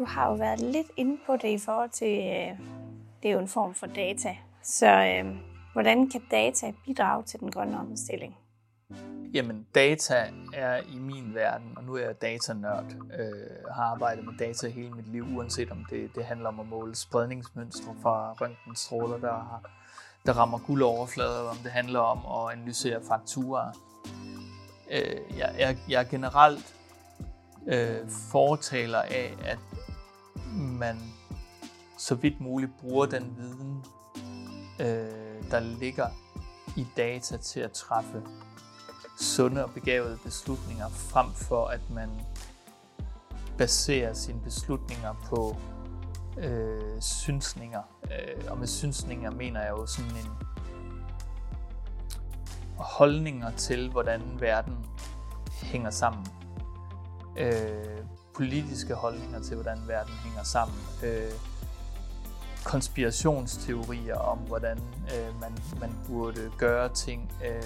[0.00, 2.58] du har jo været lidt inde på det i forhold til, øh,
[3.22, 4.36] det er jo en form for data.
[4.62, 5.36] Så øh,
[5.72, 8.36] hvordan kan data bidrage til den grønne omstilling?
[9.34, 12.84] Jamen, data er i min verden, og nu er jeg datanørd,
[13.18, 16.66] øh, har arbejdet med data hele mit liv, uanset om det, det handler om at
[16.66, 19.70] måle spredningsmønstre fra røntgenstråler, der, har,
[20.26, 23.72] der rammer guldoverflader, eller om det handler om at analysere fakturer.
[24.90, 26.74] Øh, jeg, jeg, jeg er generelt
[27.66, 29.58] øh, fortaler af, at
[30.52, 30.96] man
[31.98, 33.84] så vidt muligt bruger den viden,
[34.80, 36.06] øh, der ligger
[36.76, 38.22] i data til at træffe
[39.20, 42.10] sunde og begavede beslutninger, frem for at man
[43.58, 45.56] baserer sine beslutninger på
[46.38, 47.82] øh, synsninger.
[48.04, 50.30] Øh, og med synsninger mener jeg jo sådan en
[52.76, 54.86] holdninger til, hvordan verden
[55.62, 56.26] hænger sammen.
[57.36, 58.04] Øh,
[58.40, 60.78] politiske holdninger til, hvordan verden hænger sammen.
[61.02, 61.32] Øh,
[62.64, 64.78] konspirationsteorier om, hvordan
[65.14, 67.32] øh, man, man burde gøre ting.
[67.44, 67.62] Øh,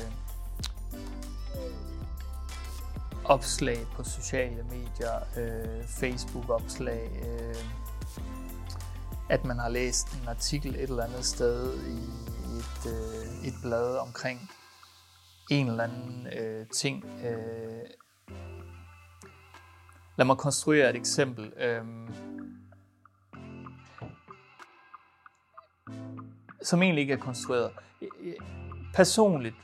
[3.24, 7.64] opslag på sociale medier, øh, Facebook-opslag, øh,
[9.30, 11.98] at man har læst en artikel et eller andet sted i
[12.58, 14.50] et, øh, et blad omkring
[15.50, 17.04] en eller anden øh, ting.
[17.24, 18.03] Øh.
[20.16, 21.52] Lad mig konstruere et eksempel.
[21.56, 21.84] Øh,
[26.62, 27.70] som egentlig ikke er konstrueret.
[28.94, 29.54] Personligt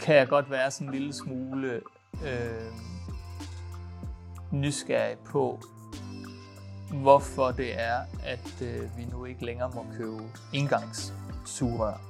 [0.00, 1.82] kan jeg godt være sådan en lille smule
[2.26, 2.72] øh,
[4.50, 5.60] nysgerrig på,
[6.92, 12.00] hvorfor det er, at øh, vi nu ikke længere må købe engangssugerør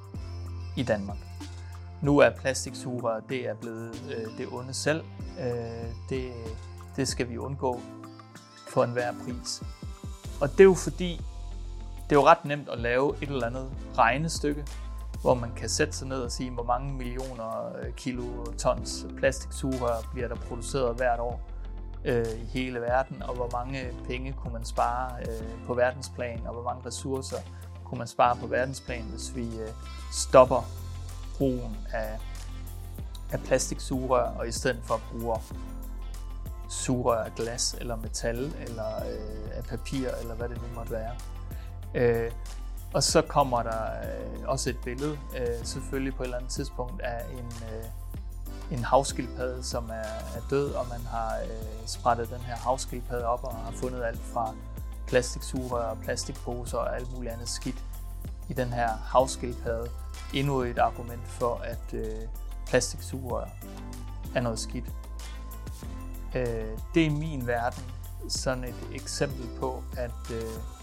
[0.76, 1.18] i Danmark.
[2.04, 5.04] Nu er plastiksugerør, det er blevet øh, det onde selv.
[5.40, 5.46] Øh,
[6.08, 6.32] det,
[6.96, 7.80] det skal vi undgå
[8.68, 9.62] for enhver pris.
[10.40, 11.20] Og det er jo fordi,
[12.04, 14.66] det er jo ret nemt at lave et eller andet regnestykke,
[15.20, 19.96] hvor man kan sætte sig ned og sige, hvor mange millioner øh, kilo tons plastiksugerør
[20.12, 21.40] bliver der produceret hvert år
[22.04, 26.52] øh, i hele verden, og hvor mange penge kunne man spare øh, på verdensplan, og
[26.52, 27.38] hvor mange ressourcer
[27.84, 29.68] kunne man spare på verdensplan, hvis vi øh,
[30.12, 30.83] stopper
[31.38, 32.18] brugen af,
[33.32, 35.38] af plastiksugerør, og i stedet for bruger
[36.68, 41.14] sugerør af glas eller metal, eller øh, af papir, eller hvad det nu måtte være.
[41.94, 42.30] Øh,
[42.94, 47.02] og så kommer der øh, også et billede, øh, selvfølgelig på et eller andet tidspunkt,
[47.02, 47.84] af en, øh,
[48.78, 53.44] en havskildpadde, som er, er død, og man har øh, sprættet den her havskildpadde op
[53.44, 54.54] og har fundet alt fra
[55.06, 57.84] plastiksugerør og plastikposer og alt muligt andet skidt
[58.50, 59.90] i den her havskildpadde.
[60.34, 62.28] Endnu et argument for, at øh,
[62.66, 63.48] plastiksugerør
[64.34, 64.86] er noget skidt.
[66.36, 67.84] Øh, det er i min verden
[68.28, 70.74] sådan et eksempel på, at øh,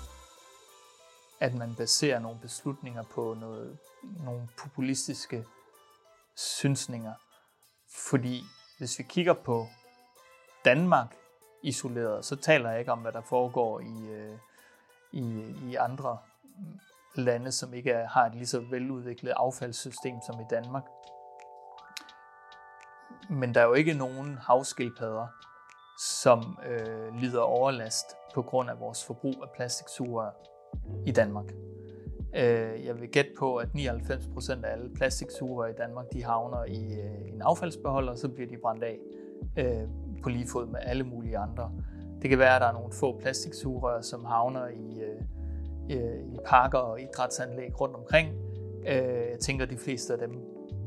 [1.41, 3.77] at man baserer nogle beslutninger på noget,
[4.25, 5.45] nogle populistiske
[6.35, 7.13] synsninger.
[8.09, 8.44] Fordi
[8.77, 9.67] hvis vi kigger på
[10.66, 11.16] Danmark
[11.63, 14.38] isoleret, så taler jeg ikke om, hvad der foregår i, øh,
[15.11, 16.17] i, i andre
[17.16, 20.83] lande, som ikke har et lige så veludviklet affaldssystem som i Danmark.
[23.29, 25.27] Men der er jo ikke nogen havskildpadder,
[26.00, 30.31] som øh, lider overlast på grund af vores forbrug af plastiksugerør
[31.05, 31.45] i Danmark.
[32.35, 37.00] Øh, jeg vil gætte på, at 99% af alle plastiksugerør i Danmark, de havner i
[37.00, 39.00] øh, en affaldsbeholder, og så bliver de brændt af
[39.57, 39.88] øh,
[40.23, 41.71] på lige fod med alle mulige andre.
[42.21, 45.21] Det kan være, at der er nogle få plastiksugerør, som havner i, øh,
[45.90, 48.36] Øh, i parker og idrætsanlæg rundt omkring.
[48.88, 48.96] Øh,
[49.31, 50.31] jeg tænker, at de fleste af dem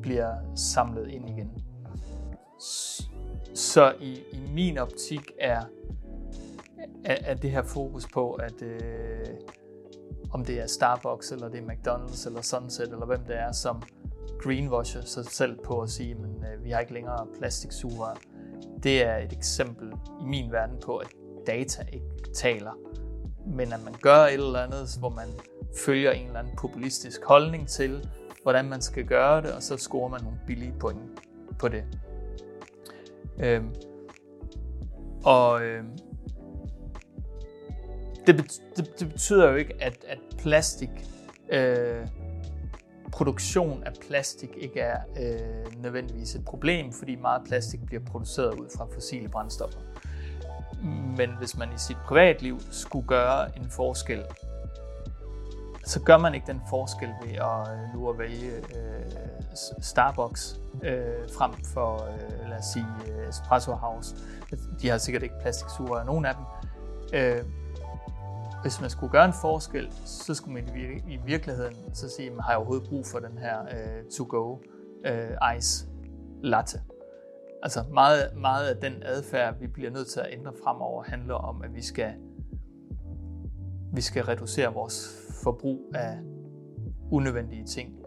[0.02, 1.50] bliver samlet ind igen.
[3.54, 5.62] Så i, i min optik er,
[7.04, 9.26] er, er det her fokus på, at øh,
[10.32, 13.82] om det er Starbucks, eller det er McDonald's, eller Sunset, eller hvem det er, som
[14.42, 18.14] greenwasher sig selv på at sige, men øh, vi har ikke længere plastiksugerør.
[18.82, 21.08] Det er et eksempel i min verden på, at
[21.46, 22.72] data ikke taler,
[23.46, 25.28] men at man gør et eller andet, hvor man
[25.86, 28.08] følger en eller anden populistisk holdning til,
[28.42, 31.00] hvordan man skal gøre det, og så scorer man nogle billige point
[31.58, 31.84] på det.
[33.38, 33.74] Øhm,
[35.24, 35.90] og øhm,
[38.26, 40.90] det, det, det betyder jo ikke, at, at plastik,
[41.52, 42.06] øh,
[43.12, 48.66] produktion af plastik ikke er øh, nødvendigvis et problem, fordi meget plastik bliver produceret ud
[48.76, 49.80] fra fossile brændstoffer.
[51.16, 54.22] Men hvis man i sit privatliv skulle gøre en forskel,
[55.84, 59.02] så gør man ikke den forskel ved at øh, nu at vælge øh,
[59.80, 64.16] Starbucks øh, frem for, øh, lad os sige, øh, Espresso House.
[64.82, 66.44] De har sikkert ikke plastiksugerør, nogen af dem,
[67.14, 67.44] Øh,
[68.62, 70.76] hvis man skulle gøre en forskel, så skulle man
[71.08, 74.58] i virkeligheden så sige, man har overhovedet brug for den her øh, to-go
[75.06, 75.86] øh, ice
[76.42, 76.80] latte.
[77.64, 81.62] Altså meget, meget af den adfærd, vi bliver nødt til at ændre fremover, handler om,
[81.62, 82.12] at vi skal,
[83.92, 86.18] vi skal reducere vores forbrug af
[87.10, 87.98] unødvendige ting.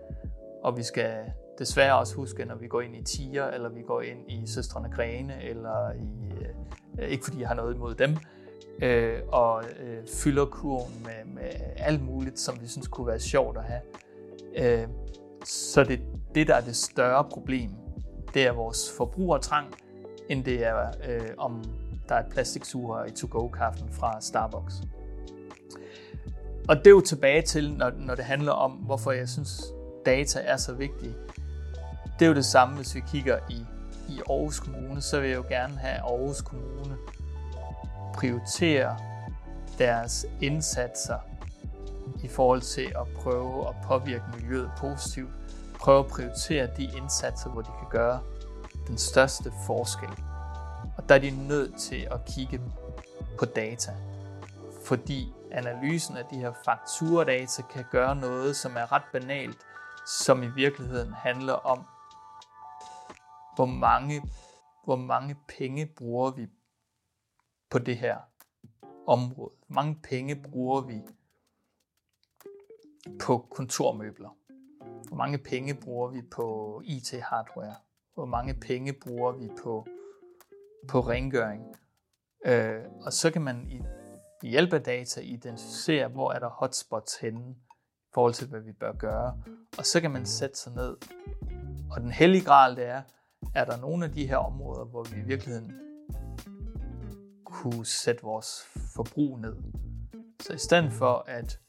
[0.64, 1.18] Og vi skal
[1.60, 4.90] desværre også huske, når vi går ind i tiger, eller vi går ind i Søstrene
[4.90, 6.34] Grene, eller i,
[7.00, 8.18] øh, ikke fordi jeg har noget imod dem,
[8.82, 13.58] øh, og øh, fylder kurven med, med alt muligt, som vi synes kunne være sjovt
[13.58, 13.82] at have.
[14.56, 14.88] Øh,
[15.46, 16.00] så det,
[16.36, 17.72] det, der er det større problem,
[18.38, 19.76] det er vores forbrugertrang,
[20.30, 21.64] end det er, øh, om
[22.10, 24.74] der er et plastiksuger i to-go-kaffen fra Starbucks.
[26.70, 29.62] Og det er jo tilbage til, når, når det handler om, hvorfor jeg synes,
[30.06, 31.14] data er så vigtige.
[32.20, 33.66] Det er jo det samme, hvis vi kigger i,
[34.10, 36.98] i Aarhus Kommune, så vil jeg jo gerne have Aarhus Kommune
[38.14, 38.98] prioritere
[39.78, 41.20] deres indsatser
[42.24, 45.30] i forhold til at prøve at påvirke miljøet positivt.
[45.80, 48.24] Prøve at prioritere de indsatser, hvor de kan gøre
[48.88, 50.10] den største forskel.
[50.98, 52.62] Og der er de nødt til at kigge
[53.40, 53.96] på data.
[54.86, 59.58] Fordi analysen af de her fakturadata kan gøre noget, som er ret banalt,
[60.08, 61.86] som i virkeligheden handler om,
[63.56, 64.22] hvor mange,
[64.84, 66.48] hvor mange penge bruger vi
[67.70, 68.18] på det her
[69.08, 69.52] område.
[69.68, 71.02] Hvor mange penge bruger vi
[73.20, 74.30] på kontormøbler?
[75.08, 77.76] Hvor mange penge bruger vi på IT-hardware?
[78.14, 79.88] Hvor mange penge bruger vi på,
[80.88, 81.76] på rengøring?
[82.46, 83.82] Øh, og så kan man i,
[84.44, 88.72] i hjælp af data identificere, hvor er der hotspots henne i forhold til, hvad vi
[88.72, 89.38] bør gøre.
[89.78, 90.98] Og så kan man sætte sig ned.
[91.92, 93.02] Og den hellige gral, det er,
[93.56, 95.74] er der nogle af de her områder, hvor vi i virkeligheden
[97.46, 98.64] kunne sætte vores
[98.96, 99.56] forbrug ned.
[100.40, 101.60] Så i stedet for at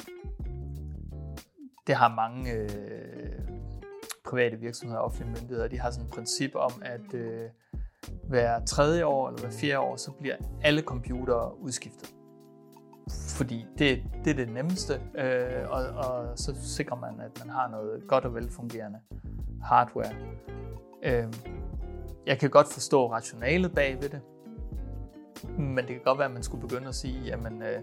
[1.88, 2.68] det har mange øh,
[4.24, 7.48] private virksomheder og offentlige myndigheder, de har sådan et princip om, at øh,
[8.28, 12.14] hver tredje år eller hver fjerde år, så bliver alle computere udskiftet.
[13.10, 17.68] Fordi det, det er det nemmeste, øh, og, og så sikrer man, at man har
[17.68, 18.98] noget godt og velfungerende
[19.62, 20.14] hardware.
[21.02, 21.32] Øh,
[22.26, 24.20] jeg kan godt forstå rationalet bag ved det,
[25.58, 27.82] men det kan godt være, at man skulle begynde at sige, jamen øh,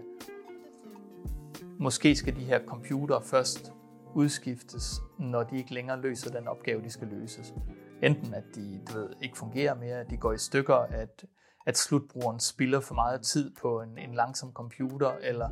[1.78, 3.72] måske skal de her computere først
[4.16, 7.54] udskiftes, når de ikke længere løser den opgave, de skal løses.
[8.02, 11.24] Enten at de du ved, ikke fungerer mere, at de går i stykker, at,
[11.66, 15.48] at slutbrugeren spilder for meget tid på en, en langsom computer, eller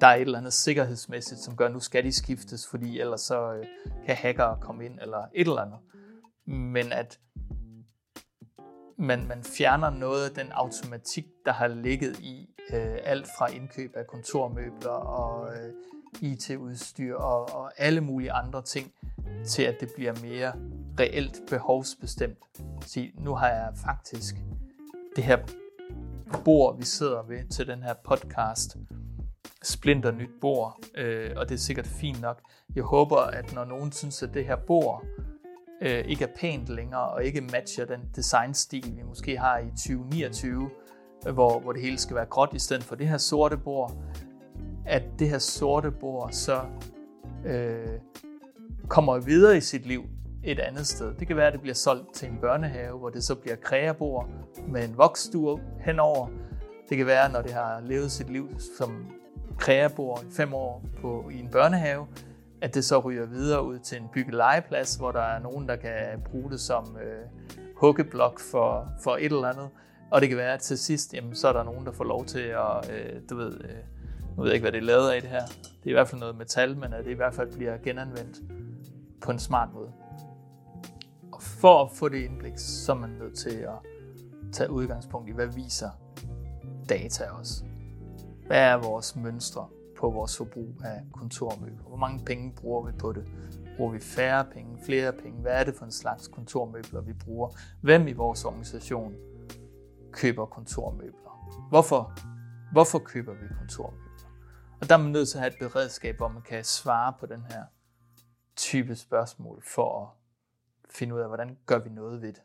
[0.00, 3.20] der er et eller andet sikkerhedsmæssigt, som gør, at nu skal de skiftes, fordi ellers
[3.20, 3.66] så øh,
[4.06, 5.78] kan hacker komme ind, eller et eller andet.
[6.46, 7.20] Men at
[8.98, 13.96] man, man fjerner noget af den automatik, der har ligget i øh, alt fra indkøb
[13.96, 15.72] af kontormøbler og øh,
[16.20, 18.92] IT-udstyr og, og alle mulige andre ting,
[19.46, 20.52] til at det bliver mere
[21.00, 22.38] reelt behovsbestemt.
[22.86, 24.34] Så nu har jeg faktisk
[25.16, 25.38] det her
[26.44, 28.76] bord, vi sidder ved til den her podcast,
[29.62, 32.40] splinter nyt bord, øh, og det er sikkert fint nok.
[32.74, 35.04] Jeg håber, at når nogen synes, at det her bord
[35.82, 40.70] øh, ikke er pænt længere, og ikke matcher den designstil, vi måske har i 2029,
[41.32, 43.92] hvor, hvor det hele skal være gråt i stedet for det her sorte bord,
[44.86, 46.60] at det her sorte bord så
[47.46, 47.98] øh,
[48.88, 50.04] kommer videre i sit liv
[50.44, 51.14] et andet sted.
[51.14, 54.28] Det kan være, at det bliver solgt til en børnehave, hvor det så bliver kreabord
[54.68, 56.28] med en voksstue henover.
[56.88, 59.06] Det kan være, når det har levet sit liv som
[59.58, 62.06] kreabord i fem år på, i en børnehave,
[62.60, 66.20] at det så ryger videre ud til en byggelegeplads, hvor der er nogen, der kan
[66.24, 69.68] bruge det som øh, huggeblok for, for et eller andet.
[70.10, 72.24] Og det kan være, at til sidst, jamen, så er der nogen, der får lov
[72.24, 73.76] til at, øh, du ved, øh,
[74.40, 75.46] nu ved jeg ikke, hvad det er lavet af det her.
[75.46, 78.40] Det er i hvert fald noget metal, men at det i hvert fald bliver genanvendt
[79.20, 79.92] på en smart måde.
[81.32, 83.78] Og for at få det indblik, så er man nødt til at
[84.52, 85.90] tage udgangspunkt i, hvad viser
[86.88, 87.64] data os.
[88.46, 89.66] Hvad er vores mønstre?
[90.00, 91.84] på vores forbrug af kontormøbler.
[91.88, 93.24] Hvor mange penge bruger vi på det?
[93.76, 95.40] Bruger vi færre penge, flere penge?
[95.40, 97.48] Hvad er det for en slags kontormøbler, vi bruger?
[97.80, 99.14] Hvem i vores organisation
[100.12, 101.66] køber kontormøbler?
[101.68, 102.12] Hvorfor,
[102.72, 104.09] hvorfor køber vi kontormøbler?
[104.80, 107.26] Og der er man nødt til at have et beredskab, hvor man kan svare på
[107.26, 107.64] den her
[108.56, 110.08] type spørgsmål for at
[110.90, 112.42] finde ud af, hvordan gør vi noget ved det.